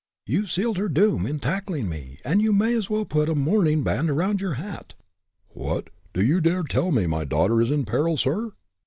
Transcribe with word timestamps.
"You've 0.25 0.49
sealed 0.49 0.77
her 0.79 0.89
doom, 0.89 1.27
in 1.27 1.37
tackling 1.37 1.87
me, 1.87 2.17
and 2.25 2.41
you 2.41 2.51
may 2.51 2.73
as 2.73 2.89
well 2.89 3.05
put 3.05 3.29
a 3.29 3.35
mourning 3.35 3.83
band 3.83 4.09
around 4.09 4.41
your 4.41 4.53
hat." 4.53 4.95
"What! 5.49 5.91
do 6.15 6.23
you 6.25 6.41
dare 6.41 6.63
to 6.63 6.67
tell 6.67 6.89
me 6.91 7.05
my 7.05 7.23
daughter 7.23 7.61
is 7.61 7.69
in 7.69 7.85
peril, 7.85 8.17
sir?" 8.17 8.53